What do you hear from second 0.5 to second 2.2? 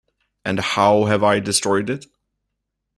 how have I destroyed it?